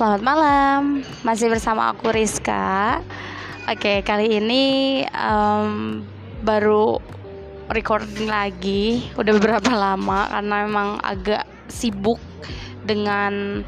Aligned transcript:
Selamat 0.00 0.24
malam, 0.24 1.04
masih 1.20 1.52
bersama 1.52 1.92
aku 1.92 2.08
Rizka. 2.08 3.04
Oke, 3.68 4.00
kali 4.00 4.40
ini 4.40 4.64
um, 5.12 6.00
baru 6.40 6.96
recording 7.68 8.24
lagi, 8.24 9.12
udah 9.20 9.32
beberapa 9.36 9.68
lama 9.76 10.24
karena 10.32 10.56
memang 10.64 10.88
agak 11.04 11.44
sibuk 11.68 12.16
dengan 12.80 13.60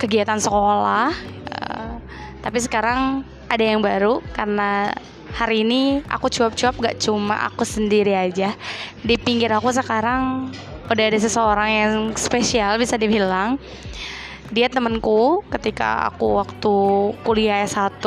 kegiatan 0.00 0.40
sekolah. 0.40 1.12
Uh, 1.52 2.00
tapi 2.40 2.56
sekarang 2.56 3.28
ada 3.52 3.60
yang 3.60 3.84
baru 3.84 4.24
karena 4.32 4.88
hari 5.36 5.68
ini 5.68 6.00
aku 6.08 6.32
cuap-cuap 6.32 6.80
gak 6.80 6.96
cuma 7.04 7.44
aku 7.44 7.68
sendiri 7.68 8.16
aja. 8.16 8.56
Di 9.04 9.20
pinggir 9.20 9.52
aku 9.52 9.68
sekarang 9.68 10.48
udah 10.88 11.04
ada 11.12 11.18
seseorang 11.20 11.70
yang 11.76 11.92
spesial 12.16 12.80
bisa 12.80 12.96
dibilang 12.96 13.60
dia 14.54 14.70
temanku 14.70 15.42
ketika 15.50 16.10
aku 16.10 16.38
waktu 16.38 16.76
kuliah 17.26 17.66
S1 17.66 18.04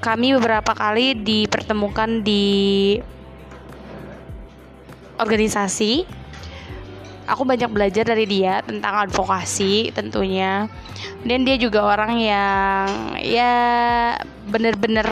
kami 0.00 0.32
beberapa 0.40 0.72
kali 0.72 1.12
dipertemukan 1.12 2.24
di 2.24 2.96
organisasi. 5.20 6.08
Aku 7.28 7.46
banyak 7.46 7.70
belajar 7.70 8.02
dari 8.02 8.26
dia 8.26 8.64
tentang 8.64 9.06
advokasi 9.06 9.92
tentunya. 9.94 10.66
Dan 11.22 11.44
dia 11.44 11.60
juga 11.60 11.84
orang 11.84 12.16
yang 12.16 12.84
ya 13.20 13.54
bener-bener 14.48 15.04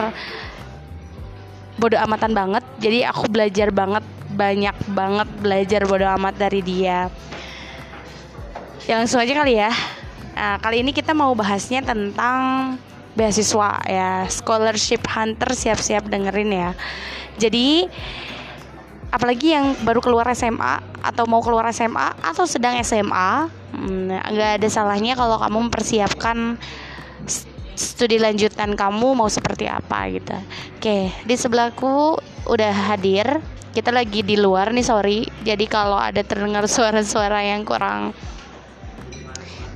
bodoh 1.77 2.01
amatan 2.01 2.33
banget. 2.33 2.65
Jadi 2.81 3.05
aku 3.05 3.29
belajar 3.29 3.69
banget 3.69 4.03
banyak 4.33 4.75
banget 4.89 5.29
belajar 5.39 5.81
bodoh 5.85 6.09
amat 6.17 6.35
dari 6.35 6.59
dia. 6.65 7.07
Ya 8.89 8.97
langsung 8.97 9.21
aja 9.21 9.37
kali 9.37 9.53
ya 9.53 9.69
Nah, 10.39 10.55
kali 10.55 10.87
ini 10.87 10.95
kita 10.95 11.11
mau 11.11 11.35
bahasnya 11.35 11.83
tentang 11.83 12.39
beasiswa 13.11 13.83
ya, 13.83 14.23
scholarship 14.31 15.03
hunter 15.11 15.51
siap-siap 15.51 16.07
dengerin 16.07 16.55
ya. 16.55 16.71
Jadi 17.35 17.83
apalagi 19.11 19.51
yang 19.51 19.75
baru 19.83 19.99
keluar 19.99 20.31
SMA 20.31 20.79
atau 21.03 21.27
mau 21.27 21.43
keluar 21.43 21.67
SMA 21.75 22.23
atau 22.23 22.47
sedang 22.47 22.79
SMA, 22.79 23.51
hmm, 23.75 24.15
nggak 24.31 24.51
hmm, 24.55 24.57
ada 24.63 24.67
salahnya 24.71 25.19
kalau 25.19 25.35
kamu 25.43 25.67
mempersiapkan 25.67 26.55
studi 27.75 28.15
lanjutan 28.15 28.79
kamu 28.79 29.19
mau 29.19 29.27
seperti 29.27 29.67
apa 29.67 30.07
gitu. 30.07 30.39
Oke, 30.79 31.11
di 31.27 31.35
sebelahku 31.35 32.15
udah 32.47 32.95
hadir. 32.95 33.43
Kita 33.69 33.93
lagi 33.93 34.25
di 34.25 34.33
luar 34.33 34.71
nih, 34.71 34.87
sorry. 34.87 35.19
Jadi 35.45 35.67
kalau 35.69 35.99
ada 35.99 36.23
terdengar 36.25 36.65
suara-suara 36.65 37.43
yang 37.43 37.67
kurang 37.67 38.15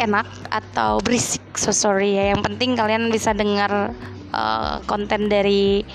enak 0.01 0.25
atau 0.49 1.01
berisik. 1.01 1.43
So 1.57 1.73
sorry 1.73 2.17
ya. 2.17 2.33
Yang 2.33 2.41
penting 2.49 2.77
kalian 2.77 3.09
bisa 3.13 3.33
dengar 3.35 3.93
uh, 4.33 4.75
konten 4.89 5.29
dari 5.29 5.85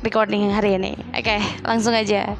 recording 0.00 0.48
hari 0.54 0.78
ini. 0.78 0.94
Oke 1.12 1.36
okay, 1.36 1.40
langsung 1.66 1.92
aja. 1.92 2.36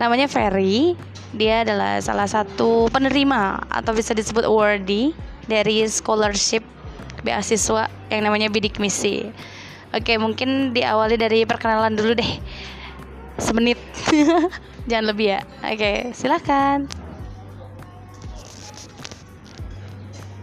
Namanya 0.00 0.26
Ferry. 0.26 0.96
Dia 1.30 1.62
adalah 1.62 2.02
salah 2.02 2.26
satu 2.26 2.90
penerima 2.90 3.62
atau 3.70 3.94
bisa 3.94 4.10
disebut 4.10 4.42
awardee 4.42 5.14
dari 5.46 5.86
scholarship 5.86 6.66
beasiswa 7.22 7.86
yang 8.10 8.26
namanya 8.26 8.50
bidik 8.50 8.82
misi. 8.82 9.30
Oke 9.94 10.18
mungkin 10.18 10.74
diawali 10.74 11.14
dari 11.14 11.46
perkenalan 11.46 11.94
dulu 11.94 12.18
deh. 12.18 12.32
Semenit. 13.38 13.78
Jangan 14.90 15.06
lebih 15.14 15.38
ya. 15.38 15.40
Oke 15.62 16.10
silakan 16.18 16.99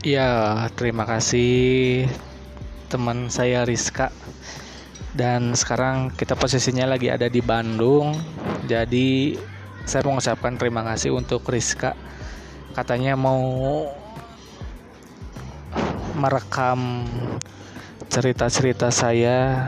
Ya, 0.08 0.72
terima 0.80 1.04
kasih 1.04 2.08
teman 2.88 3.28
saya 3.28 3.68
Rizka. 3.68 4.08
Dan 5.12 5.52
sekarang 5.52 6.16
kita 6.16 6.32
posisinya 6.40 6.88
lagi 6.88 7.12
ada 7.12 7.28
di 7.28 7.44
Bandung. 7.44 8.16
Jadi 8.72 9.36
saya 9.84 10.08
mengucapkan 10.08 10.56
terima 10.56 10.88
kasih 10.88 11.12
untuk 11.12 11.44
Rizka. 11.52 11.92
Katanya 12.72 13.20
mau 13.20 13.84
merekam 16.16 17.04
cerita-cerita 18.08 18.88
saya 18.88 19.68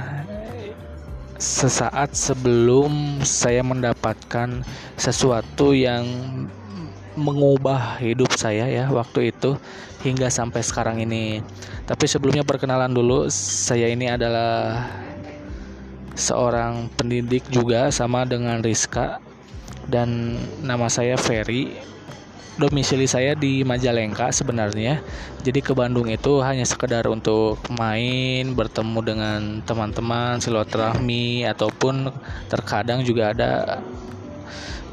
sesaat 1.35 2.16
sebelum 2.16 3.19
saya 3.28 3.59
mendapatkan 3.59 4.63
sesuatu 4.95 5.75
yang 5.75 6.07
mengubah 7.18 7.97
hidup 7.97 8.30
saya 8.38 8.70
ya 8.70 8.86
waktu 8.90 9.34
itu 9.34 9.58
hingga 10.06 10.30
sampai 10.30 10.62
sekarang 10.62 11.02
ini. 11.02 11.44
Tapi 11.90 12.06
sebelumnya 12.06 12.46
perkenalan 12.46 12.94
dulu, 12.94 13.28
saya 13.34 13.90
ini 13.90 14.08
adalah 14.08 14.86
seorang 16.14 16.92
pendidik 16.94 17.47
juga 17.47 17.90
sama 17.90 18.28
dengan 18.28 18.59
Rizka 18.59 19.24
dan 19.88 20.38
nama 20.62 20.92
saya 20.92 21.18
Ferry. 21.18 21.88
Domisili 22.59 23.08
saya 23.08 23.40
di 23.40 23.64
Majalengka 23.64 24.36
sebenarnya. 24.36 25.00
Jadi 25.47 25.64
ke 25.64 25.72
Bandung 25.72 26.12
itu 26.12 26.44
hanya 26.44 26.68
sekedar 26.68 27.08
untuk 27.08 27.56
main, 27.72 28.52
bertemu 28.52 29.00
dengan 29.00 29.40
teman-teman, 29.64 30.44
silaturahmi 30.44 31.47
ataupun 31.47 32.12
terkadang 32.52 33.00
juga 33.08 33.31
ada 33.31 33.80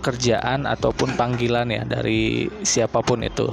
kerjaan 0.06 0.70
ataupun 0.70 1.18
panggilan 1.18 1.66
ya 1.66 1.82
dari 1.82 2.46
siapa 2.62 3.02
pun 3.02 3.26
itu. 3.26 3.50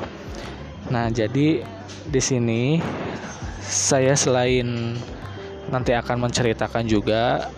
Nah, 0.94 1.10
jadi 1.10 1.66
di 2.06 2.22
sini 2.22 2.78
saya 3.66 4.14
selain 4.14 4.94
nanti 5.74 5.98
akan 5.98 6.30
menceritakan 6.30 6.86
juga 6.86 7.50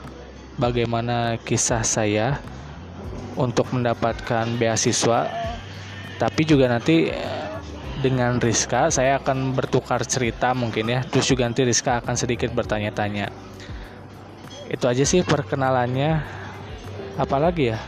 bagaimana 0.55 1.35
kisah 1.43 1.83
saya 1.83 2.39
untuk 3.35 3.67
mendapatkan 3.75 4.47
beasiswa, 4.55 5.27
tapi 6.15 6.47
juga 6.47 6.71
nanti 6.71 7.11
dengan 7.99 8.37
Rizka 8.39 8.87
saya 8.93 9.19
akan 9.19 9.51
bertukar 9.57 10.05
cerita 10.07 10.55
mungkin 10.55 10.87
ya. 10.87 10.99
Terus 11.03 11.27
juga 11.27 11.43
nanti 11.43 11.67
Rizka 11.67 11.99
akan 11.99 12.15
sedikit 12.15 12.53
bertanya-tanya. 12.55 13.27
Itu 14.71 14.87
aja 14.87 15.03
sih 15.03 15.25
perkenalannya. 15.25 16.23
Apalagi 17.19 17.73
ya? 17.73 17.79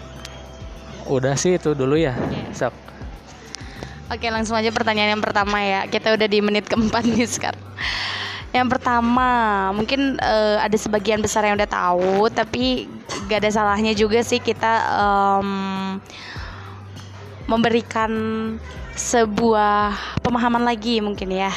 Udah 1.07 1.33
sih 1.39 1.55
itu 1.55 1.71
dulu 1.73 1.95
ya. 1.95 2.15
Sok. 2.51 2.75
Oke 4.07 4.31
langsung 4.31 4.55
aja 4.55 4.71
pertanyaan 4.71 5.19
yang 5.19 5.23
pertama 5.23 5.59
ya. 5.59 5.83
Kita 5.87 6.15
udah 6.15 6.27
di 6.27 6.39
menit 6.39 6.67
keempat 6.67 7.03
nih 7.03 7.27
sekarang. 7.27 7.63
Yang 8.55 8.67
pertama 8.79 9.29
mungkin 9.75 10.15
uh, 10.23 10.63
ada 10.63 10.77
sebagian 10.79 11.19
besar 11.19 11.43
yang 11.43 11.59
udah 11.59 11.67
tahu, 11.67 12.31
tapi 12.31 12.87
gak 13.27 13.43
ada 13.43 13.51
salahnya 13.51 13.91
juga 13.91 14.23
sih 14.23 14.39
kita 14.39 14.73
um, 14.95 15.49
memberikan 17.47 18.11
sebuah 18.97 19.93
pemahaman 20.25 20.65
lagi 20.65 20.99
mungkin 20.99 21.29
ya 21.29 21.53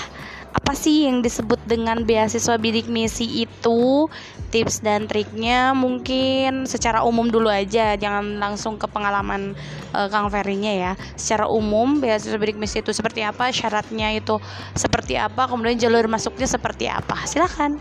apa 0.51 0.75
sih 0.75 1.09
yang 1.09 1.23
disebut 1.23 1.59
dengan 1.65 2.03
beasiswa 2.05 2.59
bidik 2.61 2.91
misi 2.91 3.47
itu 3.47 4.11
tips 4.51 4.83
dan 4.83 5.07
triknya 5.07 5.73
mungkin 5.73 6.67
secara 6.67 7.07
umum 7.07 7.31
dulu 7.31 7.47
aja. 7.47 7.95
Jangan 7.95 8.43
langsung 8.43 8.77
ke 8.77 8.91
pengalaman 8.91 9.55
uh, 9.95 10.11
Kang 10.11 10.29
Ferry-nya 10.29 10.75
ya. 10.75 10.93
Secara 11.15 11.47
umum 11.47 12.03
beasiswa 12.03 12.37
bidik 12.37 12.59
misi 12.59 12.83
itu 12.83 12.91
seperti 12.91 13.23
apa 13.23 13.55
syaratnya 13.55 14.11
itu 14.13 14.37
seperti 14.75 15.15
apa 15.15 15.47
kemudian 15.47 15.79
jalur 15.79 16.11
masuknya 16.11 16.51
seperti 16.51 16.91
apa. 16.91 17.25
Silahkan 17.25 17.79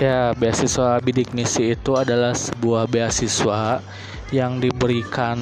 Ya, 0.00 0.32
beasiswa 0.32 0.96
bidik 1.04 1.36
misi 1.36 1.76
itu 1.76 1.92
adalah 1.92 2.32
sebuah 2.32 2.88
beasiswa 2.88 3.84
yang 4.32 4.56
diberikan 4.56 5.36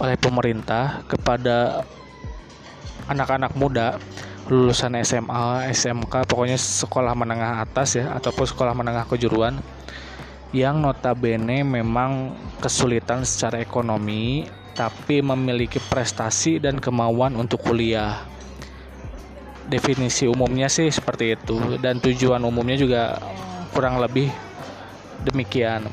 oleh 0.00 0.16
pemerintah 0.18 1.04
kepada 1.06 1.84
anak-anak 3.06 3.52
muda 3.54 4.00
lulusan 4.50 4.98
SMA, 5.06 5.70
SMK, 5.70 6.26
pokoknya 6.26 6.58
sekolah 6.58 7.14
menengah 7.14 7.62
atas 7.62 7.94
ya 7.94 8.10
ataupun 8.18 8.50
sekolah 8.50 8.74
menengah 8.74 9.06
kejuruan 9.06 9.62
yang 10.50 10.82
notabene 10.82 11.62
memang 11.62 12.34
kesulitan 12.58 13.22
secara 13.22 13.62
ekonomi 13.62 14.50
tapi 14.74 15.22
memiliki 15.22 15.78
prestasi 15.78 16.58
dan 16.58 16.82
kemauan 16.82 17.38
untuk 17.38 17.62
kuliah. 17.62 18.26
Definisi 19.70 20.26
umumnya 20.26 20.66
sih 20.66 20.90
seperti 20.90 21.38
itu 21.38 21.78
dan 21.78 22.02
tujuan 22.02 22.42
umumnya 22.42 22.74
juga 22.74 23.22
kurang 23.70 24.02
lebih 24.02 24.34
demikian. 25.30 25.86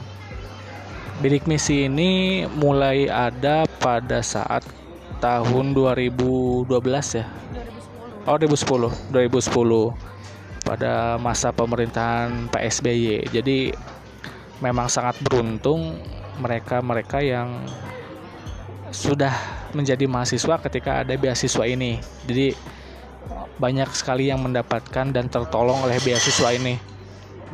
Bidik 1.21 1.45
misi 1.45 1.85
ini 1.85 2.41
mulai 2.57 3.05
ada 3.05 3.69
pada 3.77 4.25
saat 4.25 4.65
tahun 5.21 5.77
2012 5.77 6.73
ya. 7.21 7.25
Oh 8.27 8.35
2010, 8.35 9.07
2010 9.07 10.67
pada 10.67 11.15
masa 11.15 11.55
pemerintahan 11.55 12.51
PSBY. 12.51 13.23
Jadi 13.31 13.71
memang 14.59 14.91
sangat 14.91 15.15
beruntung 15.23 15.95
mereka-mereka 16.35 17.23
yang 17.23 17.63
sudah 18.91 19.31
menjadi 19.71 20.03
mahasiswa 20.11 20.59
ketika 20.59 21.07
ada 21.07 21.15
beasiswa 21.15 21.63
ini. 21.71 22.03
Jadi 22.27 22.51
banyak 23.63 23.95
sekali 23.95 24.27
yang 24.27 24.43
mendapatkan 24.43 25.07
dan 25.07 25.31
tertolong 25.31 25.87
oleh 25.87 25.95
beasiswa 26.03 26.51
ini. 26.51 26.75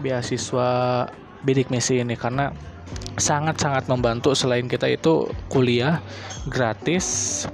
Beasiswa 0.02 0.70
bidik 1.46 1.70
misi 1.70 2.02
ini 2.02 2.18
karena 2.18 2.50
sangat-sangat 3.18 3.86
membantu. 3.88 4.34
Selain 4.34 4.66
kita 4.66 4.90
itu 4.90 5.30
kuliah 5.48 6.02
gratis 6.50 7.06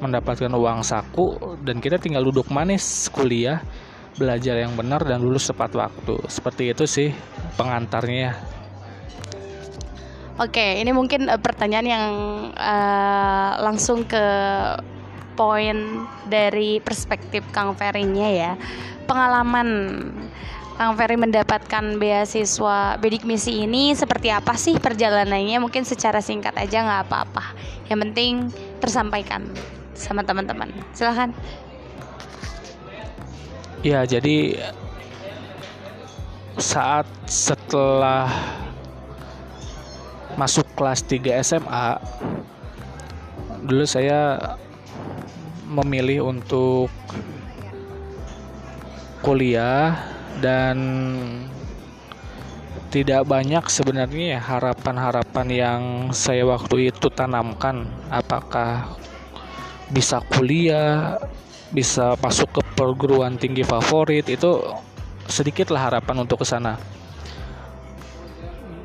mendapatkan 0.01 0.50
uang 0.50 0.81
saku 0.81 1.57
dan 1.62 1.77
kita 1.83 2.01
tinggal 2.01 2.25
duduk 2.25 2.50
manis 2.50 3.07
kuliah 3.13 3.62
belajar 4.18 4.59
yang 4.59 4.75
benar 4.75 5.06
dan 5.06 5.24
lulus 5.24 5.47
tepat 5.47 5.71
waktu. 5.75 6.19
Seperti 6.27 6.75
itu 6.75 6.83
sih 6.83 7.09
pengantarnya. 7.56 8.36
Oke, 10.39 10.80
ini 10.80 10.95
mungkin 10.95 11.27
uh, 11.27 11.36
pertanyaan 11.36 11.88
yang 11.88 12.06
uh, 12.56 13.59
langsung 13.59 14.07
ke 14.07 14.24
poin 15.35 16.07
dari 16.31 16.80
perspektif 16.80 17.44
Kang 17.51 17.75
Ferry-nya 17.75 18.30
ya. 18.31 18.51
Pengalaman 19.03 19.68
Kang 20.79 20.95
Ferry 20.95 21.19
mendapatkan 21.19 21.99
beasiswa 21.99 22.95
bidik 23.03 23.27
misi 23.27 23.67
ini 23.67 23.91
seperti 23.91 24.31
apa 24.31 24.55
sih 24.55 24.79
perjalanannya? 24.79 25.59
Mungkin 25.59 25.83
secara 25.83 26.23
singkat 26.23 26.55
aja 26.55 26.87
nggak 26.87 27.01
apa-apa. 27.03 27.51
Yang 27.91 27.99
penting 28.07 28.33
tersampaikan 28.79 29.43
sama 29.91 30.23
teman-teman. 30.23 30.71
Silahkan. 30.95 31.35
Ya, 33.83 34.07
jadi 34.07 34.71
saat 36.55 37.11
setelah 37.27 38.31
masuk 40.39 40.63
kelas 40.79 41.03
3 41.03 41.43
SMA 41.43 41.99
dulu 43.67 43.83
saya 43.83 44.39
memilih 45.67 46.23
untuk 46.23 46.87
kuliah 49.19 50.19
dan 50.37 50.77
tidak 52.93 53.25
banyak 53.25 53.65
sebenarnya 53.69 54.37
ya 54.37 54.41
harapan-harapan 54.41 55.47
yang 55.49 55.81
saya 56.13 56.45
waktu 56.45 56.93
itu 56.93 57.09
tanamkan. 57.09 57.89
Apakah 58.09 58.97
bisa 59.89 60.21
kuliah 60.29 61.17
bisa 61.69 62.17
masuk 62.17 62.49
ke 62.49 62.61
perguruan 62.73 63.37
tinggi 63.37 63.61
favorit 63.61 64.25
itu 64.25 64.57
sedikitlah 65.29 65.89
harapan 65.89 66.25
untuk 66.25 66.41
ke 66.41 66.45
sana 66.49 66.81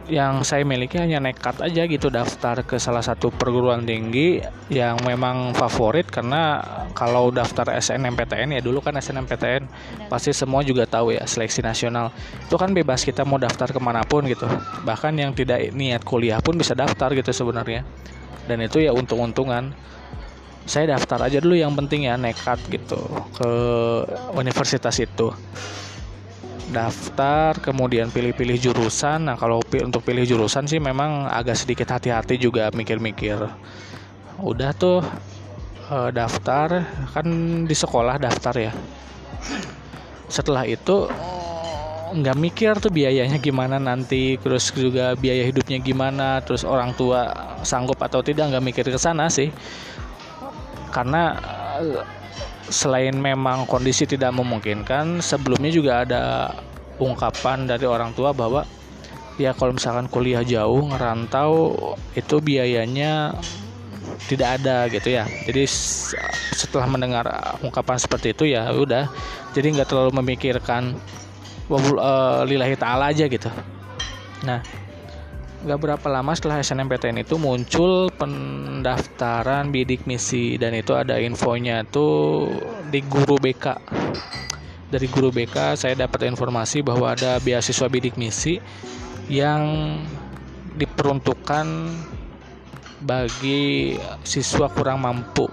yang 0.04 0.44
saya 0.44 0.68
miliki 0.68 1.00
hanya 1.00 1.16
nekat 1.16 1.64
aja 1.64 1.88
gitu 1.88 2.12
daftar 2.12 2.60
ke 2.60 2.76
salah 2.76 3.00
satu 3.00 3.32
perguruan 3.32 3.88
tinggi 3.88 4.44
yang 4.68 5.00
memang 5.00 5.56
favorit 5.56 6.04
karena 6.12 6.60
kalau 6.92 7.32
daftar 7.32 7.72
SNMPTN 7.72 8.52
ya 8.52 8.60
dulu 8.60 8.84
kan 8.84 8.92
SNMPTN 9.00 9.64
pasti 10.12 10.36
semua 10.36 10.60
juga 10.60 10.84
tahu 10.84 11.16
ya 11.16 11.24
seleksi 11.24 11.64
nasional. 11.64 12.12
Itu 12.44 12.60
kan 12.60 12.76
bebas 12.76 13.00
kita 13.00 13.24
mau 13.24 13.40
daftar 13.40 13.72
ke 13.72 13.80
mana 13.80 14.04
pun 14.04 14.28
gitu. 14.28 14.44
Bahkan 14.84 15.16
yang 15.16 15.32
tidak 15.32 15.72
niat 15.72 16.04
kuliah 16.04 16.36
pun 16.44 16.60
bisa 16.60 16.76
daftar 16.76 17.08
gitu 17.16 17.32
sebenarnya. 17.32 17.88
Dan 18.44 18.60
itu 18.60 18.84
ya 18.84 18.92
untung-untungan. 18.92 19.72
Saya 20.68 20.96
daftar 20.96 21.28
aja 21.28 21.40
dulu 21.40 21.56
yang 21.56 21.72
penting 21.76 22.08
ya 22.08 22.16
nekat 22.16 22.56
gitu 22.72 22.96
ke 23.36 23.50
universitas 24.32 24.96
itu 24.96 25.32
daftar 26.74 27.54
kemudian 27.62 28.10
pilih-pilih 28.10 28.58
jurusan. 28.58 29.30
Nah 29.30 29.38
kalau 29.38 29.62
untuk 29.62 30.02
pilih 30.02 30.26
jurusan 30.26 30.66
sih 30.66 30.82
memang 30.82 31.30
agak 31.30 31.54
sedikit 31.54 31.86
hati-hati 31.94 32.34
juga 32.36 32.74
mikir-mikir. 32.74 33.38
Udah 34.42 34.74
tuh 34.74 34.98
uh, 35.88 36.10
daftar 36.10 36.82
kan 37.14 37.26
di 37.64 37.76
sekolah 37.78 38.18
daftar 38.18 38.54
ya. 38.58 38.72
Setelah 40.26 40.66
itu 40.66 41.06
nggak 42.14 42.38
mikir 42.38 42.72
tuh 42.78 42.94
biayanya 42.94 43.42
gimana 43.42 43.78
nanti 43.78 44.38
terus 44.38 44.70
juga 44.70 45.18
biaya 45.18 45.42
hidupnya 45.50 45.82
gimana 45.82 46.38
terus 46.46 46.62
orang 46.62 46.94
tua 46.94 47.30
sanggup 47.66 47.98
atau 47.98 48.22
tidak 48.22 48.50
nggak 48.50 48.64
mikir 48.74 48.86
ke 48.90 48.98
sana 48.98 49.30
sih. 49.30 49.54
Karena 50.90 51.38
selain 52.68 53.12
memang 53.12 53.68
kondisi 53.68 54.08
tidak 54.08 54.32
memungkinkan 54.32 55.20
sebelumnya 55.20 55.70
juga 55.72 55.92
ada 56.04 56.22
ungkapan 56.96 57.68
dari 57.68 57.84
orang 57.84 58.14
tua 58.16 58.32
bahwa 58.32 58.64
ya 59.36 59.50
kalau 59.52 59.74
misalkan 59.74 60.06
kuliah 60.06 60.46
jauh 60.46 60.86
ngerantau 60.88 61.74
itu 62.14 62.36
biayanya 62.38 63.34
tidak 64.30 64.62
ada 64.62 64.88
gitu 64.88 65.08
ya. 65.12 65.28
Jadi 65.44 65.66
setelah 66.54 66.86
mendengar 66.88 67.26
ungkapan 67.60 67.98
seperti 67.98 68.32
itu 68.32 68.44
ya 68.48 68.70
udah 68.72 69.10
jadi 69.52 69.74
nggak 69.74 69.88
terlalu 69.90 70.10
memikirkan 70.22 70.96
uh, 71.68 72.40
lillahi 72.46 72.78
ta'ala 72.78 73.10
aja 73.12 73.26
gitu. 73.28 73.50
Nah 74.46 74.62
Gak 75.64 75.80
berapa 75.80 76.06
lama 76.12 76.36
setelah 76.36 76.60
SNMPTN 76.60 77.24
itu 77.24 77.40
muncul 77.40 78.12
pendaftaran 78.12 79.72
bidik 79.72 80.04
misi 80.04 80.60
dan 80.60 80.76
itu 80.76 80.92
ada 80.92 81.16
infonya 81.16 81.88
tuh 81.88 82.52
di 82.92 83.00
guru 83.00 83.40
BK. 83.40 83.72
Dari 84.92 85.08
guru 85.08 85.32
BK 85.32 85.80
saya 85.80 85.96
dapat 85.96 86.28
informasi 86.28 86.84
bahwa 86.84 87.16
ada 87.16 87.40
beasiswa 87.40 87.88
bidik 87.88 88.20
misi 88.20 88.60
yang 89.32 89.64
diperuntukkan 90.76 91.66
bagi 93.00 93.96
siswa 94.20 94.68
kurang 94.68 95.00
mampu. 95.00 95.48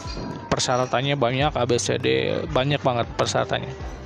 Persyaratannya 0.51 1.15
banyak 1.15 1.55
ABCD, 1.55 2.07
banyak 2.51 2.83
banget 2.83 3.07
persyaratannya 3.15 4.00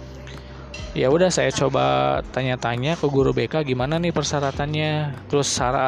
ya 0.95 1.12
udah 1.12 1.27
saya 1.27 1.51
coba 1.51 2.19
tanya-tanya 2.31 2.95
ke 2.95 3.06
guru 3.12 3.36
BK 3.36 3.68
gimana 3.68 4.00
nih 4.00 4.16
persyaratannya. 4.16 5.27
Terus 5.27 5.51
cara 5.51 5.88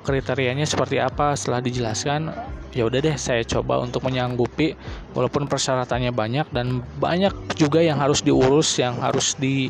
kriterianya 0.00 0.64
seperti 0.64 0.96
apa? 0.96 1.36
Setelah 1.36 1.60
dijelaskan 1.60 2.32
ya 2.72 2.88
udah 2.88 3.04
deh 3.04 3.16
saya 3.20 3.44
coba 3.44 3.84
untuk 3.84 4.08
menyanggupi. 4.08 4.72
Walaupun 5.12 5.44
persyaratannya 5.44 6.08
banyak 6.16 6.48
dan 6.48 6.80
banyak 6.96 7.52
juga 7.60 7.84
yang 7.84 8.00
harus 8.00 8.24
diurus 8.24 8.80
yang 8.80 8.96
harus 9.04 9.36
di 9.36 9.68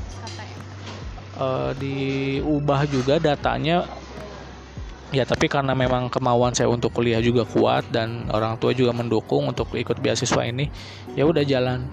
uh, 1.35 1.75
diubah 1.75 2.87
juga 2.87 3.19
datanya. 3.19 3.91
Ya 5.09 5.25
tapi 5.25 5.49
karena 5.49 5.72
memang 5.72 6.13
kemauan 6.13 6.53
saya 6.53 6.69
untuk 6.69 6.93
kuliah 6.93 7.19
juga 7.25 7.48
kuat 7.48 7.89
dan 7.89 8.29
orang 8.29 8.60
tua 8.60 8.77
juga 8.77 8.93
mendukung 8.93 9.48
untuk 9.48 9.72
ikut 9.72 10.05
beasiswa 10.05 10.44
ini 10.44 10.69
ya 11.17 11.25
udah 11.25 11.48
jalan 11.48 11.89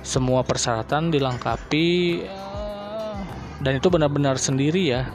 semua 0.00 0.40
persyaratan 0.40 1.12
dilengkapi 1.12 1.88
eh, 2.24 3.14
dan 3.60 3.72
itu 3.76 3.88
benar-benar 3.92 4.40
sendiri 4.40 4.96
ya. 4.96 5.08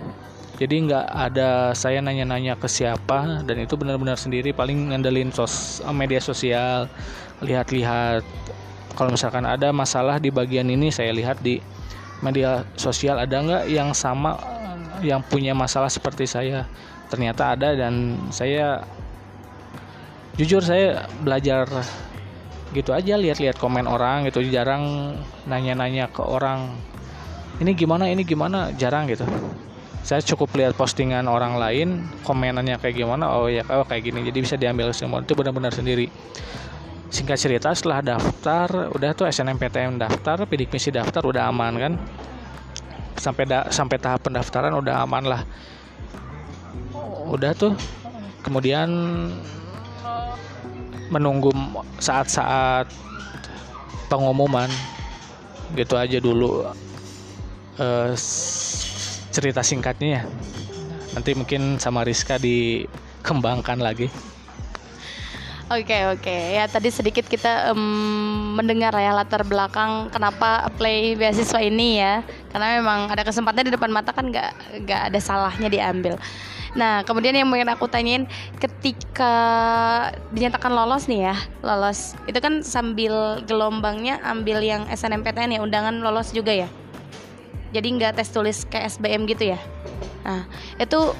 Jadi 0.55 0.87
nggak 0.87 1.05
ada 1.11 1.75
saya 1.75 1.99
nanya-nanya 1.99 2.55
ke 2.55 2.71
siapa 2.71 3.43
dan 3.43 3.57
itu 3.59 3.75
benar-benar 3.75 4.15
sendiri. 4.15 4.55
Paling 4.55 4.93
ngandelin 4.93 5.33
sos 5.33 5.81
eh, 5.81 5.95
media 5.95 6.21
sosial 6.21 6.87
lihat-lihat. 7.41 8.23
Kalau 8.95 9.11
misalkan 9.11 9.43
ada 9.43 9.75
masalah 9.75 10.23
di 10.23 10.31
bagian 10.31 10.71
ini 10.71 10.87
saya 10.87 11.11
lihat 11.11 11.43
di 11.43 11.59
media 12.23 12.63
sosial. 12.79 13.19
Ada 13.19 13.35
nggak 13.35 13.63
yang 13.67 13.91
sama 13.91 14.37
eh, 15.01 15.11
yang 15.11 15.25
punya 15.25 15.51
masalah 15.51 15.89
seperti 15.89 16.29
saya? 16.29 16.69
Ternyata 17.09 17.57
ada 17.57 17.73
dan 17.75 18.17
saya 18.31 18.85
jujur 20.37 20.59
saya 20.63 21.07
belajar 21.23 21.67
gitu 22.75 22.91
aja 22.91 23.15
lihat-lihat 23.15 23.55
komen 23.55 23.87
orang 23.87 24.27
gitu. 24.27 24.43
Jarang 24.43 25.15
nanya-nanya 25.47 26.11
ke 26.11 26.19
orang 26.19 26.75
ini 27.63 27.71
gimana 27.71 28.11
ini 28.11 28.27
gimana? 28.27 28.75
Jarang 28.75 29.07
gitu. 29.07 29.23
Saya 30.05 30.21
cukup 30.21 30.53
lihat 30.59 30.77
postingan 30.77 31.25
orang 31.25 31.57
lain 31.57 32.05
komenannya 32.21 32.77
kayak 32.77 32.93
gimana 32.93 33.31
oh 33.31 33.47
ya 33.47 33.63
oh, 33.71 33.87
kayak 33.87 34.11
gini. 34.11 34.27
Jadi 34.27 34.37
bisa 34.43 34.55
diambil 34.59 34.91
semua. 34.91 35.23
Itu 35.23 35.33
benar-benar 35.33 35.71
sendiri. 35.71 36.11
Singkat 37.09 37.37
cerita 37.39 37.71
setelah 37.71 38.03
daftar 38.03 38.91
udah 38.91 39.11
tuh 39.15 39.25
SNMPTN 39.31 39.95
daftar 39.95 40.43
bidik 40.43 40.69
misi 40.75 40.91
daftar 40.91 41.23
udah 41.23 41.47
aman 41.47 41.73
kan? 41.79 41.93
Sampai 43.15 43.47
da 43.47 43.71
sampai 43.71 43.97
tahap 43.97 44.27
pendaftaran 44.27 44.75
udah 44.75 45.07
aman 45.07 45.23
lah. 45.23 45.41
Udah 47.31 47.55
tuh. 47.55 47.73
Kemudian 48.43 48.91
menunggu 51.09 51.51
saat-saat 51.99 52.89
pengumuman. 54.07 54.69
Gitu 55.75 55.97
aja 55.97 56.21
dulu 56.21 56.65
uh, 57.81 58.09
cerita 59.33 59.65
singkatnya 59.65 60.21
ya. 60.21 60.23
Nanti 61.17 61.31
mungkin 61.33 61.81
sama 61.81 62.03
Rizka 62.05 62.37
dikembangkan 62.39 63.79
lagi 63.81 64.11
Oke 65.65 65.89
okay, 65.89 66.01
oke 66.05 66.21
okay. 66.21 66.61
ya 66.61 66.69
tadi 66.69 66.93
sedikit 66.93 67.25
kita 67.25 67.73
um, 67.73 68.53
mendengar 68.53 68.93
ya 69.01 69.17
latar 69.17 69.41
belakang 69.41 70.13
kenapa 70.13 70.69
play 70.77 71.17
beasiswa 71.17 71.57
ini 71.57 71.97
ya 71.97 72.21
karena 72.53 72.77
memang 72.77 73.09
ada 73.09 73.25
kesempatan 73.25 73.65
di 73.65 73.73
depan 73.73 73.89
mata 73.89 74.13
kan 74.13 74.29
nggak 74.29 74.51
nggak 74.85 75.01
ada 75.09 75.17
salahnya 75.17 75.65
diambil 75.65 76.21
Nah, 76.75 77.07
kemudian 77.07 77.31
yang 77.31 77.47
mungkin 77.47 77.71
aku 77.71 77.87
tanyain 77.87 78.27
ketika 78.59 79.33
dinyatakan 80.35 80.75
lolos 80.75 81.07
nih 81.07 81.31
ya, 81.31 81.35
lolos. 81.63 82.19
Itu 82.27 82.43
kan 82.43 82.67
sambil 82.67 83.39
gelombangnya 83.47 84.19
ambil 84.27 84.59
yang 84.59 84.83
SNMPTN 84.91 85.55
ya, 85.55 85.59
undangan 85.63 86.03
lolos 86.03 86.35
juga 86.35 86.51
ya. 86.51 86.67
Jadi 87.71 87.87
nggak 87.95 88.19
tes 88.19 88.27
tulis 88.27 88.67
kayak 88.67 88.91
SBM 88.91 89.23
gitu 89.23 89.55
ya. 89.55 89.59
Nah, 90.27 90.43
itu 90.75 91.15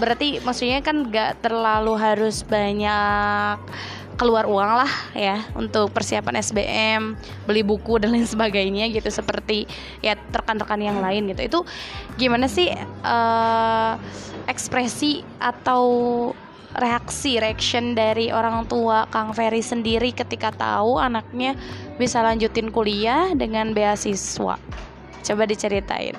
berarti 0.00 0.40
maksudnya 0.40 0.80
kan 0.80 1.04
nggak 1.04 1.44
terlalu 1.44 1.94
harus 2.00 2.40
banyak 2.42 3.60
keluar 4.20 4.44
uang 4.44 4.84
lah 4.84 4.92
ya 5.16 5.48
untuk 5.56 5.96
persiapan 5.96 6.44
SBM, 6.44 7.16
beli 7.48 7.64
buku 7.64 7.96
dan 7.96 8.12
lain 8.12 8.28
sebagainya 8.28 8.92
gitu 8.92 9.08
seperti 9.08 9.64
ya 10.04 10.12
rekan-rekan 10.12 10.76
yang 10.76 11.00
lain 11.00 11.32
gitu. 11.32 11.40
Itu 11.40 11.58
gimana 12.20 12.44
sih 12.44 12.68
uh, 13.00 13.96
ekspresi 14.44 15.24
atau 15.40 15.84
reaksi 16.76 17.40
reaction 17.40 17.96
dari 17.96 18.28
orang 18.28 18.68
tua 18.68 19.08
Kang 19.08 19.32
Ferry 19.32 19.64
sendiri 19.64 20.12
ketika 20.12 20.52
tahu 20.52 21.00
anaknya 21.00 21.56
bisa 21.96 22.20
lanjutin 22.20 22.68
kuliah 22.68 23.32
dengan 23.32 23.72
beasiswa? 23.72 24.60
Coba 25.24 25.42
diceritain. 25.48 26.14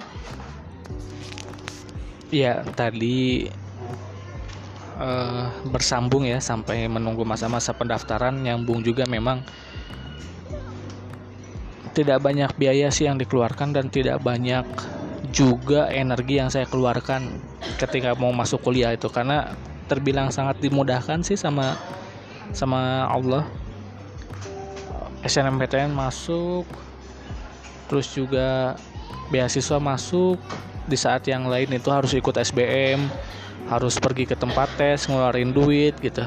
Ya, 2.32 2.64
tadi 2.74 3.52
uh, 5.01 5.50
bersambung 5.67 6.29
ya 6.29 6.38
sampai 6.38 6.86
menunggu 6.86 7.25
masa-masa 7.25 7.74
pendaftaran 7.74 8.38
nyambung 8.38 8.86
juga 8.86 9.10
memang 9.10 9.41
tidak 11.91 12.24
banyak 12.24 12.51
biaya 12.55 12.88
sih 12.88 13.10
yang 13.10 13.20
dikeluarkan 13.20 13.75
dan 13.75 13.91
tidak 13.91 14.24
banyak 14.24 14.63
juga 15.36 15.91
energi 15.91 16.39
yang 16.39 16.48
saya 16.48 16.63
keluarkan 16.63 17.27
ketika 17.79 18.15
mau 18.15 18.31
masuk 18.31 18.63
kuliah 18.63 18.96
itu. 18.96 19.12
Karena 19.12 19.51
terbilang 19.91 20.31
sangat 20.31 20.63
dimudahkan 20.63 21.20
sih 21.24 21.36
sama 21.36 21.75
sama 22.55 23.12
Allah. 23.12 23.43
SNMPTN 25.22 25.91
masuk 25.93 26.65
terus 27.91 28.08
juga 28.15 28.79
beasiswa 29.27 29.77
masuk. 29.84 30.39
Di 30.81 30.98
saat 30.98 31.27
yang 31.29 31.46
lain 31.46 31.70
itu 31.75 31.91
harus 31.91 32.15
ikut 32.15 32.34
SBM 32.34 33.05
harus 33.68 33.98
pergi 34.01 34.25
ke 34.25 34.36
tempat 34.38 34.70
tes 34.80 35.06
ngeluarin 35.06 35.51
duit 35.53 35.98
gitu. 36.00 36.25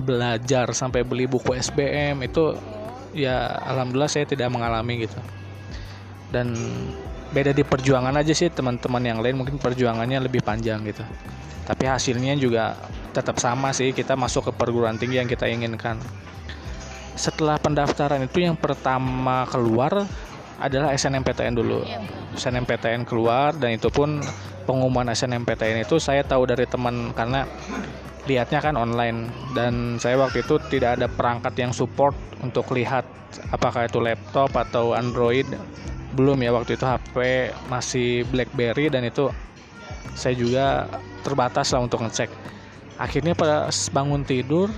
Belajar 0.00 0.70
sampai 0.76 1.02
beli 1.02 1.24
buku 1.24 1.56
SBM 1.56 2.20
itu 2.24 2.56
ya 3.16 3.48
alhamdulillah 3.64 4.12
saya 4.12 4.28
tidak 4.28 4.52
mengalami 4.52 5.08
gitu. 5.08 5.18
Dan 6.28 6.52
beda 7.32 7.50
di 7.56 7.64
perjuangan 7.66 8.14
aja 8.14 8.32
sih 8.32 8.52
teman-teman 8.52 9.02
yang 9.02 9.18
lain 9.18 9.40
mungkin 9.40 9.56
perjuangannya 9.58 10.24
lebih 10.24 10.44
panjang 10.44 10.84
gitu. 10.84 11.02
Tapi 11.66 11.84
hasilnya 11.88 12.38
juga 12.38 12.78
tetap 13.10 13.40
sama 13.40 13.72
sih 13.72 13.90
kita 13.96 14.14
masuk 14.14 14.50
ke 14.50 14.52
perguruan 14.54 15.00
tinggi 15.00 15.18
yang 15.18 15.26
kita 15.26 15.48
inginkan. 15.48 15.98
Setelah 17.16 17.56
pendaftaran 17.56 18.20
itu 18.20 18.44
yang 18.44 18.54
pertama 18.60 19.48
keluar 19.48 20.04
adalah 20.60 20.92
SNMPTN 20.92 21.56
dulu. 21.56 21.84
Iya, 21.84 22.00
SNMPTN 22.36 23.08
keluar 23.08 23.56
dan 23.56 23.76
itu 23.76 23.88
pun 23.88 24.20
pengumuman 24.66 25.06
SNMPTN 25.14 25.86
itu 25.86 26.02
saya 26.02 26.26
tahu 26.26 26.50
dari 26.50 26.66
teman 26.66 27.14
karena 27.14 27.46
lihatnya 28.26 28.58
kan 28.58 28.74
online. 28.74 29.30
Dan 29.54 30.02
saya 30.02 30.18
waktu 30.18 30.42
itu 30.42 30.58
tidak 30.68 30.98
ada 31.00 31.06
perangkat 31.06 31.54
yang 31.56 31.70
support 31.70 32.12
untuk 32.42 32.74
lihat 32.74 33.06
apakah 33.54 33.86
itu 33.86 34.02
laptop 34.02 34.50
atau 34.52 34.92
Android. 34.98 35.46
Belum 36.18 36.36
ya 36.42 36.50
waktu 36.50 36.74
itu 36.74 36.84
HP 36.84 37.14
masih 37.70 38.26
BlackBerry 38.34 38.90
dan 38.90 39.06
itu 39.06 39.30
saya 40.18 40.34
juga 40.34 40.90
terbatas 41.22 41.70
lah 41.70 41.86
untuk 41.86 42.02
ngecek. 42.02 42.28
Akhirnya 42.98 43.36
pas 43.36 43.92
bangun 43.92 44.24
tidur 44.24 44.72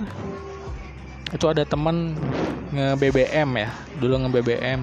itu 1.33 1.45
ada 1.45 1.65
teman 1.65 2.17
nge 2.73 2.97
BBM 3.01 3.49
ya 3.57 3.69
dulu 4.01 4.15
nge 4.25 4.31
BBM 4.33 4.81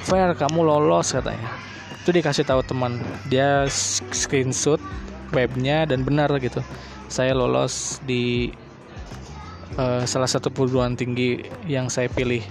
Fair 0.00 0.32
kamu 0.34 0.64
lolos 0.64 1.12
katanya 1.12 1.71
itu 2.02 2.10
dikasih 2.10 2.42
tahu 2.42 2.66
teman. 2.66 2.98
Dia 3.30 3.70
screenshot 4.10 4.82
webnya 5.30 5.86
dan 5.86 6.02
benar 6.02 6.34
gitu. 6.42 6.58
Saya 7.06 7.30
lolos 7.30 8.02
di 8.02 8.50
uh, 9.78 10.02
salah 10.02 10.26
satu 10.26 10.50
perguruan 10.50 10.98
tinggi 10.98 11.46
yang 11.70 11.86
saya 11.86 12.10
pilih. 12.10 12.42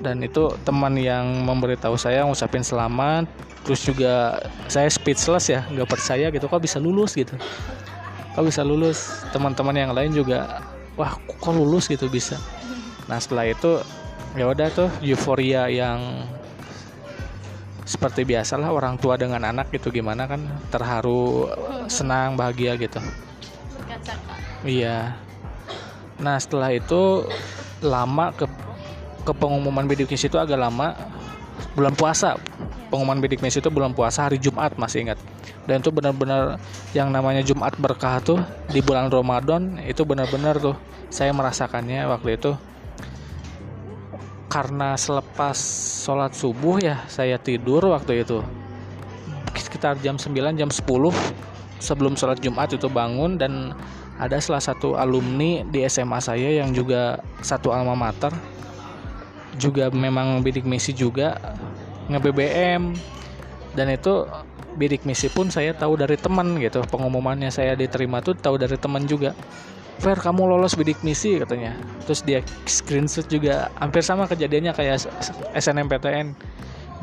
Dan 0.00 0.22
itu 0.22 0.54
teman 0.62 0.94
yang 0.96 1.42
memberitahu 1.42 1.98
saya 1.98 2.22
ngucapin 2.22 2.62
selamat. 2.62 3.26
Terus 3.66 3.82
juga 3.84 4.38
saya 4.70 4.88
speechless 4.88 5.50
ya 5.50 5.66
nggak 5.68 5.90
percaya 5.90 6.30
gitu 6.30 6.46
kok 6.46 6.62
bisa 6.62 6.78
lulus? 6.78 7.18
gitu. 7.18 7.34
Kok 8.38 8.46
bisa 8.46 8.62
lulus? 8.62 9.26
Teman-teman 9.34 9.74
yang 9.74 9.92
lain 9.92 10.14
juga 10.14 10.62
wah 10.94 11.18
kok 11.18 11.52
lulus 11.52 11.90
gitu 11.90 12.06
bisa? 12.06 12.38
Nah 13.10 13.18
setelah 13.18 13.50
itu 13.50 13.82
ya 14.38 14.46
udah 14.46 14.70
tuh 14.70 14.88
euforia 15.02 15.66
yang 15.66 16.24
seperti 17.84 18.22
biasalah 18.28 18.70
orang 18.70 18.96
tua 19.00 19.16
dengan 19.16 19.42
anak 19.44 19.72
gitu 19.74 19.90
gimana 19.90 20.28
kan 20.28 20.40
terharu 20.70 21.50
senang 21.90 22.36
bahagia 22.36 22.76
gitu. 22.76 23.00
Iya. 24.64 25.16
Nah 26.20 26.36
setelah 26.36 26.70
itu 26.72 27.24
lama 27.80 28.32
ke 28.36 28.44
ke 29.24 29.32
pengumuman 29.36 29.84
bidik 29.88 30.08
misi 30.08 30.28
itu 30.28 30.36
agak 30.36 30.60
lama. 30.60 30.96
Bulan 31.76 31.94
puasa. 31.96 32.36
Pengumuman 32.90 33.22
bidik 33.22 33.40
misi 33.40 33.62
itu 33.62 33.70
bulan 33.70 33.94
puasa 33.94 34.26
hari 34.26 34.40
Jumat 34.40 34.74
masih 34.74 35.06
ingat. 35.06 35.18
Dan 35.68 35.84
itu 35.84 35.94
benar-benar 35.94 36.58
yang 36.96 37.12
namanya 37.12 37.44
Jumat 37.44 37.76
berkah 37.78 38.18
tuh 38.18 38.40
di 38.72 38.82
bulan 38.82 39.06
Ramadan 39.06 39.78
itu 39.86 40.02
benar-benar 40.02 40.58
tuh 40.58 40.74
saya 41.12 41.30
merasakannya 41.30 42.06
waktu 42.10 42.38
itu 42.38 42.58
karena 44.50 44.98
selepas 44.98 45.54
sholat 46.02 46.34
subuh 46.34 46.82
ya 46.82 47.06
saya 47.06 47.38
tidur 47.38 47.86
waktu 47.94 48.26
itu. 48.26 48.42
Sekitar 49.54 50.02
jam 50.02 50.18
9 50.18 50.58
jam 50.58 50.68
10 50.68 50.82
sebelum 51.78 52.18
sholat 52.18 52.42
Jumat 52.42 52.74
itu 52.74 52.90
bangun 52.90 53.38
dan 53.38 53.72
ada 54.20 54.36
salah 54.42 54.60
satu 54.60 54.98
alumni 54.98 55.64
di 55.64 55.86
SMA 55.88 56.20
saya 56.20 56.60
yang 56.60 56.76
juga 56.76 57.22
satu 57.40 57.72
alma 57.72 57.96
mater 57.96 58.34
juga 59.56 59.88
memang 59.88 60.44
bidik 60.44 60.68
misi 60.68 60.92
juga 60.92 61.40
nge-BBM 62.12 62.92
dan 63.72 63.86
itu 63.88 64.28
bidik 64.76 65.08
misi 65.08 65.32
pun 65.32 65.48
saya 65.48 65.72
tahu 65.72 65.98
dari 65.98 66.20
teman 66.20 66.60
gitu 66.60 66.84
pengumumannya 66.86 67.48
saya 67.50 67.74
diterima 67.74 68.20
tuh 68.22 68.36
tahu 68.36 68.60
dari 68.60 68.76
teman 68.76 69.08
juga 69.08 69.34
Fer 70.00 70.16
kamu 70.16 70.48
lolos 70.56 70.72
bidik 70.80 71.04
misi 71.04 71.36
katanya. 71.36 71.76
Terus 72.08 72.24
dia 72.24 72.40
screenshot 72.64 73.28
juga. 73.28 73.68
Hampir 73.76 74.00
sama 74.00 74.24
kejadiannya 74.24 74.72
kayak 74.72 75.04
SNMPTN 75.52 76.32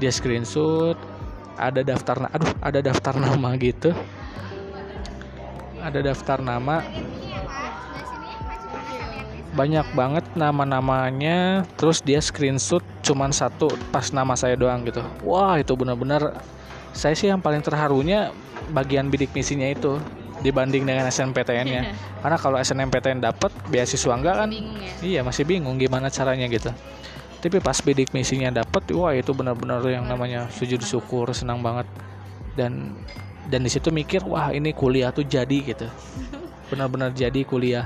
dia 0.01 0.09
screenshot 0.09 0.97
ada 1.61 1.81
daftar 1.85 2.29
aduh 2.33 2.49
ada 2.57 2.79
daftar 2.81 3.13
nama 3.21 3.53
gitu. 3.61 3.93
Ada 5.77 6.01
daftar 6.01 6.41
nama. 6.41 6.81
Banyak 9.53 9.93
banget 9.93 10.25
nama-namanya. 10.33 11.69
Terus 11.77 12.01
dia 12.01 12.17
screenshot 12.17 12.81
cuman 13.05 13.29
satu 13.29 13.69
pas 13.93 14.09
nama 14.09 14.33
saya 14.33 14.57
doang 14.57 14.81
gitu. 14.89 15.05
Wah 15.21 15.61
itu 15.61 15.77
benar-benar 15.77 16.41
saya 16.97 17.13
sih 17.13 17.29
yang 17.29 17.45
paling 17.45 17.61
terharunya 17.61 18.33
bagian 18.73 19.13
bidik 19.13 19.29
misinya 19.37 19.69
itu 19.69 20.01
dibanding 20.47 20.87
dengan 20.87 21.03
SNPTN-nya. 21.11 21.81
Yeah. 21.91 21.95
Karena 22.23 22.37
kalau 22.39 22.57
SNMPTN 22.57 23.19
dapat 23.19 23.51
beasiswa 23.67 24.15
enggak 24.15 24.35
kan? 24.39 24.49
Bingung, 24.49 24.79
ya? 24.79 24.91
Iya, 25.03 25.21
masih 25.27 25.43
bingung 25.43 25.75
gimana 25.75 26.07
caranya 26.07 26.47
gitu. 26.47 26.71
Tapi 27.43 27.59
pas 27.59 27.77
bidik 27.83 28.15
misinya 28.15 28.63
dapat, 28.63 28.87
wah 28.95 29.11
itu 29.11 29.35
benar-benar 29.35 29.83
yang 29.85 30.07
namanya 30.07 30.47
sujud 30.49 30.79
syukur, 30.81 31.29
senang 31.35 31.59
banget. 31.59 31.85
Dan 32.55 32.95
dan 33.51 33.61
di 33.63 33.69
situ 33.69 33.91
mikir, 33.91 34.23
wah 34.23 34.49
ini 34.55 34.71
kuliah 34.71 35.11
tuh 35.11 35.27
jadi 35.27 35.57
gitu. 35.61 35.87
Benar-benar 36.71 37.11
jadi 37.11 37.43
kuliah. 37.43 37.85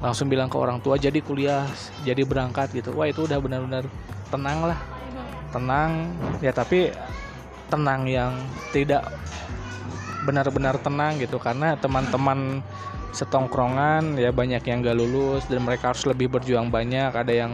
Langsung 0.00 0.32
bilang 0.32 0.48
ke 0.48 0.56
orang 0.56 0.80
tua 0.80 0.96
jadi 0.96 1.20
kuliah, 1.20 1.68
jadi 2.04 2.24
berangkat 2.24 2.72
gitu. 2.72 2.96
Wah 2.96 3.08
itu 3.08 3.24
udah 3.24 3.36
benar-benar 3.40 3.84
tenang 4.32 4.64
lah. 4.64 4.78
Tenang 5.50 6.14
ya 6.40 6.54
tapi 6.54 6.94
tenang 7.70 8.06
yang 8.06 8.32
tidak 8.74 9.06
benar-benar 10.24 10.76
tenang 10.80 11.16
gitu 11.16 11.40
karena 11.40 11.76
teman-teman 11.80 12.60
setongkrongan 13.10 14.20
ya 14.20 14.30
banyak 14.30 14.62
yang 14.62 14.84
gak 14.84 14.96
lulus 14.96 15.42
dan 15.50 15.64
mereka 15.66 15.90
harus 15.94 16.04
lebih 16.06 16.30
berjuang 16.30 16.68
banyak. 16.68 17.10
Ada 17.10 17.32
yang 17.32 17.52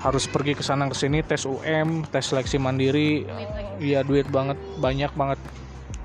harus 0.00 0.28
pergi 0.28 0.54
ke 0.54 0.62
sana 0.62 0.86
ke 0.86 0.94
sini 0.94 1.24
tes 1.24 1.48
UM 1.48 2.06
tes 2.06 2.22
seleksi 2.22 2.60
mandiri. 2.60 3.26
Iya 3.80 4.06
duit 4.06 4.28
banget 4.30 4.60
banyak 4.78 5.12
banget. 5.16 5.40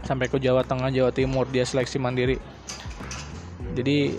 Sampai 0.01 0.27
ke 0.27 0.41
Jawa 0.41 0.65
Tengah 0.65 0.89
Jawa 0.89 1.11
Timur 1.13 1.45
dia 1.45 1.67
seleksi 1.67 2.01
mandiri. 2.01 2.41
Jadi 3.77 4.17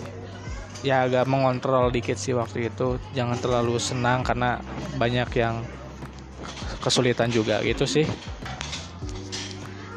ya 0.83 1.03
agak 1.07 1.27
mengontrol 1.27 1.91
dikit 1.91 2.15
sih 2.15 2.31
waktu 2.31 2.71
itu. 2.71 3.01
Jangan 3.11 3.37
terlalu 3.41 3.75
senang 3.81 4.23
karena 4.23 4.63
banyak 4.95 5.29
yang 5.35 5.59
kesulitan 6.79 7.31
juga 7.31 7.63
gitu 7.63 7.87
sih 7.87 8.03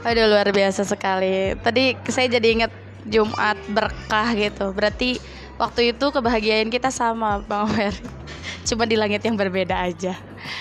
Aduh 0.07 0.31
luar 0.31 0.47
biasa 0.55 0.87
sekali. 0.87 1.59
Tadi 1.59 1.99
saya 2.07 2.31
jadi 2.31 2.47
ingat 2.55 2.71
Jumat 3.11 3.59
berkah 3.67 4.39
gitu. 4.39 4.71
Berarti 4.71 5.19
waktu 5.59 5.91
itu 5.91 6.07
kebahagiaan 6.15 6.71
kita 6.71 6.95
sama 6.95 7.43
Bang 7.43 7.67
Mer. 7.75 7.91
Cuma 8.71 8.87
di 8.87 8.95
langit 8.95 9.27
yang 9.27 9.35
berbeda 9.35 9.75
aja. 9.75 10.15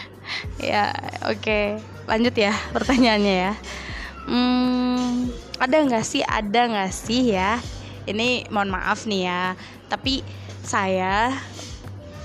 ya, 0.57 0.89
oke. 1.29 1.45
Okay. 1.45 1.77
Lanjut 2.09 2.33
ya 2.33 2.57
pertanyaannya 2.73 3.35
ya. 3.37 3.53
Hmm, 4.25 5.29
ada 5.61 5.77
nggak 5.77 6.05
sih? 6.05 6.25
Ada 6.25 6.65
nggak 6.65 6.89
sih 6.89 7.37
ya? 7.37 7.61
Ini 8.09 8.49
mohon 8.49 8.73
maaf 8.73 9.05
nih 9.05 9.29
ya. 9.29 9.53
Tapi 9.85 10.25
saya 10.65 11.29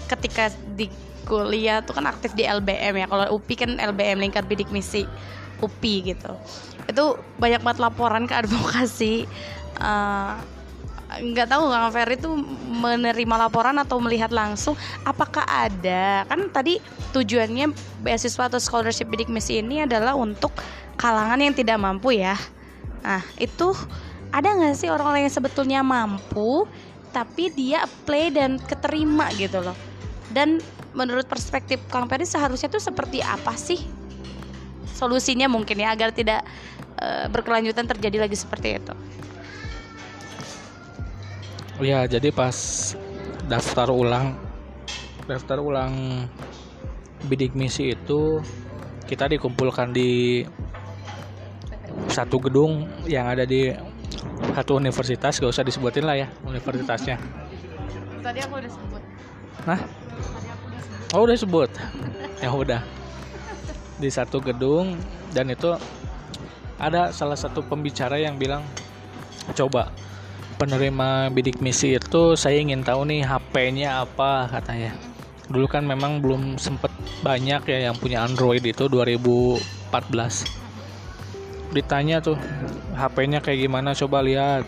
ketika 0.09 0.49
di 0.73 0.89
kuliah 1.29 1.85
tuh 1.85 2.01
kan 2.01 2.09
aktif 2.09 2.33
di 2.33 2.49
LBM 2.49 3.05
ya. 3.05 3.07
Kalau 3.13 3.37
UPI 3.37 3.55
kan 3.61 3.71
LBM 3.77 4.25
Lingkar 4.25 4.49
Bidik 4.49 4.73
Misi 4.73 5.05
UPI 5.61 6.17
gitu 6.17 6.33
itu 6.91 7.19
banyak 7.39 7.61
banget 7.63 7.81
laporan 7.83 8.27
ke 8.27 8.35
advokasi. 8.35 9.25
Uh, 9.81 10.37
tahu 11.47 11.65
Kang 11.71 11.91
Ferry 11.91 12.15
itu 12.15 12.31
menerima 12.71 13.35
laporan 13.35 13.75
atau 13.83 13.99
melihat 13.99 14.31
langsung 14.31 14.79
apakah 15.03 15.43
ada? 15.47 16.23
Kan 16.31 16.51
tadi 16.55 16.79
tujuannya 17.11 17.75
beasiswa 18.07 18.47
atau 18.47 18.63
scholarship 18.63 19.11
bidik 19.11 19.27
misi 19.27 19.59
ini 19.59 19.83
adalah 19.83 20.15
untuk 20.15 20.55
kalangan 20.95 21.43
yang 21.43 21.55
tidak 21.57 21.81
mampu 21.83 22.15
ya. 22.15 22.39
Nah 23.03 23.25
itu 23.43 23.75
ada 24.31 24.47
nggak 24.55 24.79
sih 24.79 24.87
orang-orang 24.87 25.27
yang 25.27 25.35
sebetulnya 25.35 25.81
mampu 25.83 26.71
tapi 27.11 27.51
dia 27.51 27.83
apply 27.83 28.31
dan 28.31 28.63
keterima 28.63 29.27
gitu 29.35 29.59
loh? 29.59 29.75
Dan 30.31 30.63
menurut 30.95 31.27
perspektif 31.27 31.83
Kang 31.91 32.07
Ferry 32.07 32.23
seharusnya 32.23 32.71
itu 32.71 32.79
seperti 32.79 33.19
apa 33.19 33.55
sih 33.59 34.00
solusinya 35.01 35.49
mungkin 35.49 35.81
ya 35.81 35.97
agar 35.97 36.13
tidak 36.13 36.45
uh, 37.01 37.25
berkelanjutan 37.33 37.89
terjadi 37.89 38.29
lagi 38.29 38.37
seperti 38.37 38.77
itu. 38.77 38.95
Ya 41.81 42.05
jadi 42.05 42.29
pas 42.29 42.53
daftar 43.49 43.89
ulang 43.89 44.37
daftar 45.25 45.65
ulang 45.65 46.29
bidik 47.25 47.57
misi 47.57 47.97
itu 47.97 48.45
kita 49.09 49.33
dikumpulkan 49.33 49.97
di 49.97 50.45
satu 52.13 52.37
gedung 52.37 52.85
yang 53.09 53.33
ada 53.33 53.49
di 53.49 53.73
satu 54.53 54.77
universitas 54.77 55.41
gak 55.41 55.51
usah 55.57 55.65
disebutin 55.65 56.05
lah 56.05 56.21
ya 56.21 56.29
universitasnya. 56.45 57.17
Tadi 58.21 58.39
aku 58.45 58.55
udah 58.61 58.71
sebut. 58.71 59.03
Nah 59.65 59.81
oh 61.17 61.25
udah 61.25 61.37
sebut? 61.41 61.71
Ya 62.45 62.53
udah 62.53 63.00
di 64.01 64.09
satu 64.09 64.41
gedung 64.41 64.97
dan 65.37 65.53
itu 65.53 65.77
ada 66.81 67.13
salah 67.13 67.37
satu 67.37 67.61
pembicara 67.61 68.17
yang 68.17 68.41
bilang 68.41 68.65
coba 69.53 69.93
penerima 70.57 71.29
bidik 71.33 71.61
misi 71.61 71.97
itu 71.97 72.37
saya 72.37 72.61
ingin 72.61 72.81
tahu 72.81 73.05
nih 73.09 73.25
HP-nya 73.25 74.05
apa 74.05 74.49
katanya. 74.49 74.97
Dulu 75.51 75.67
kan 75.67 75.85
memang 75.85 76.25
belum 76.25 76.57
sempet 76.57 76.93
banyak 77.21 77.69
ya 77.69 77.91
yang 77.91 77.97
punya 77.97 78.25
Android 78.25 78.65
itu 78.65 78.89
2014 78.89 80.61
ditanya 81.71 82.19
tuh 82.19 82.39
HP-nya 82.95 83.39
kayak 83.41 83.59
gimana? 83.67 83.95
Coba 83.95 84.23
lihat. 84.23 84.67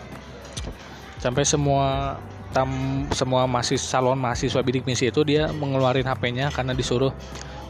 Sampai 1.19 1.47
semua 1.47 2.19
tam 2.51 2.69
semua 3.15 3.49
masih 3.49 3.79
salon 3.79 4.19
mahasiswa 4.19 4.61
bidik 4.61 4.85
misi 4.85 5.09
itu 5.09 5.25
dia 5.25 5.49
mengeluarin 5.55 6.05
HP-nya 6.05 6.53
karena 6.53 6.75
disuruh 6.75 7.09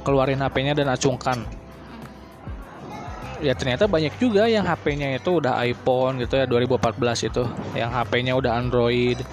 keluarin 0.04 0.44
HP-nya 0.44 0.78
dan 0.78 0.92
acungkan. 0.92 1.42
Ya 3.44 3.52
ternyata 3.56 3.92
banyak 3.92 4.16
juga 4.20 4.48
yang 4.48 4.64
HP-nya 4.64 5.20
itu 5.20 5.44
udah 5.44 5.60
iPhone 5.68 6.24
gitu 6.24 6.40
ya 6.40 6.46
2014 6.48 7.28
itu. 7.28 7.44
Yang 7.76 7.92
HP-nya 7.92 8.34
udah 8.40 8.52
Android. 8.56 9.20
Ya? 9.20 9.28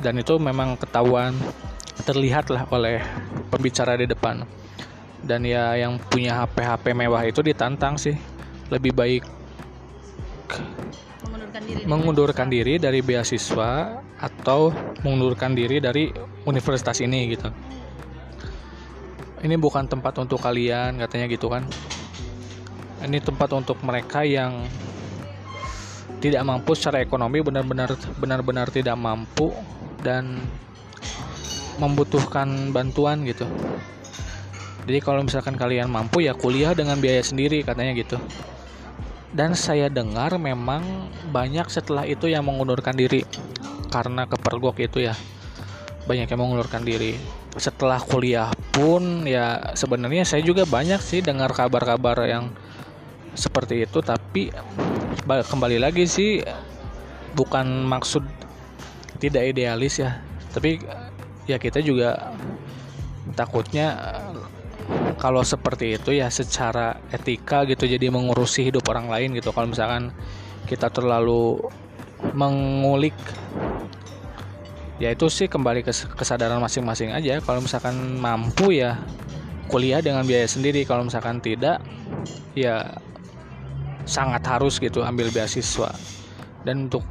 dan 0.00 0.16
itu 0.16 0.40
memang 0.40 0.80
ketahuan 0.80 1.36
terlihat 2.08 2.48
lah 2.48 2.64
oleh 2.72 3.04
pembicara 3.52 3.94
di 4.00 4.08
depan. 4.08 4.42
Dan 5.20 5.44
ya 5.44 5.76
yang 5.76 6.00
punya 6.00 6.40
HP 6.40 6.64
HP 6.64 6.84
mewah 6.96 7.22
itu 7.28 7.44
ditantang 7.44 8.00
sih. 8.00 8.16
Lebih 8.72 8.96
baik 8.96 9.22
mengundurkan 11.28 11.62
diri, 11.62 11.82
mengundurkan 11.84 12.48
diri 12.48 12.74
dari 12.80 13.00
beasiswa 13.04 14.00
atau 14.20 14.72
mengundurkan 15.04 15.52
diri 15.52 15.80
dari 15.80 16.08
universitas 16.48 17.00
ini 17.04 17.36
gitu 17.36 17.48
ini 19.40 19.56
bukan 19.56 19.88
tempat 19.88 20.16
untuk 20.20 20.40
kalian 20.40 21.00
katanya 21.00 21.26
gitu 21.28 21.48
kan 21.48 21.64
ini 23.00 23.18
tempat 23.20 23.48
untuk 23.56 23.80
mereka 23.80 24.24
yang 24.24 24.68
tidak 26.20 26.44
mampu 26.44 26.76
secara 26.76 27.00
ekonomi 27.00 27.40
benar-benar 27.40 27.96
benar-benar 28.20 28.68
tidak 28.68 28.94
mampu 29.00 29.56
dan 30.04 30.44
membutuhkan 31.80 32.70
bantuan 32.76 33.24
gitu. 33.24 33.48
Jadi 34.84 35.00
kalau 35.00 35.24
misalkan 35.24 35.56
kalian 35.56 35.88
mampu 35.88 36.20
ya 36.20 36.36
kuliah 36.36 36.76
dengan 36.76 37.00
biaya 37.00 37.24
sendiri 37.24 37.64
katanya 37.64 37.96
gitu. 37.96 38.20
Dan 39.32 39.56
saya 39.56 39.88
dengar 39.88 40.36
memang 40.36 41.08
banyak 41.32 41.64
setelah 41.72 42.04
itu 42.04 42.28
yang 42.28 42.44
mengundurkan 42.44 42.92
diri 42.92 43.24
karena 43.88 44.28
kepergok 44.28 44.76
itu 44.84 45.08
ya. 45.08 45.16
Banyak 46.04 46.28
yang 46.28 46.40
mengundurkan 46.40 46.84
diri. 46.84 47.39
Setelah 47.58 47.98
kuliah 47.98 48.54
pun 48.70 49.26
ya 49.26 49.74
sebenarnya 49.74 50.22
saya 50.22 50.42
juga 50.46 50.62
banyak 50.62 51.02
sih 51.02 51.18
dengar 51.18 51.50
kabar-kabar 51.50 52.22
yang 52.28 52.54
seperti 53.34 53.86
itu 53.86 54.02
tapi 54.02 54.50
kembali 55.26 55.78
lagi 55.82 56.06
sih 56.06 56.42
bukan 57.34 57.86
maksud 57.86 58.22
tidak 59.18 59.50
idealis 59.54 60.02
ya. 60.02 60.22
Tapi 60.50 60.82
ya 61.46 61.58
kita 61.58 61.82
juga 61.82 62.34
takutnya 63.34 63.94
kalau 65.18 65.44
seperti 65.46 65.94
itu 65.94 66.10
ya 66.16 66.26
secara 66.32 66.98
etika 67.14 67.62
gitu 67.68 67.86
jadi 67.86 68.10
mengurusi 68.10 68.66
hidup 68.66 68.86
orang 68.90 69.06
lain 69.10 69.34
gitu. 69.38 69.54
Kalau 69.54 69.70
misalkan 69.70 70.10
kita 70.66 70.90
terlalu 70.90 71.58
mengulik 72.34 73.14
ya 75.00 75.08
itu 75.10 75.26
sih 75.32 75.48
kembali 75.48 75.80
ke 75.82 75.92
kesadaran 76.14 76.60
masing-masing 76.60 77.10
aja. 77.16 77.40
Kalau 77.40 77.64
misalkan 77.64 78.20
mampu 78.20 78.76
ya 78.76 79.00
kuliah 79.66 80.04
dengan 80.04 80.22
biaya 80.28 80.44
sendiri. 80.44 80.84
Kalau 80.84 81.08
misalkan 81.08 81.40
tidak 81.40 81.80
ya 82.52 83.00
sangat 84.04 84.44
harus 84.44 84.76
gitu 84.76 85.00
ambil 85.00 85.32
beasiswa. 85.32 85.90
Dan 86.62 86.92
untuk 86.92 87.02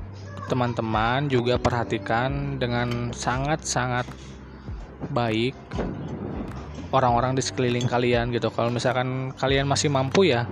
teman-teman 0.45 1.25
juga 1.27 1.57
perhatikan 1.57 2.61
dengan 2.61 3.09
sangat-sangat 3.09 4.05
baik 5.09 5.57
orang-orang 6.93 7.33
di 7.33 7.41
sekeliling 7.41 7.89
kalian 7.89 8.29
gitu. 8.29 8.53
Kalau 8.53 8.69
misalkan 8.69 9.33
kalian 9.33 9.65
masih 9.65 9.89
mampu 9.89 10.29
ya 10.29 10.45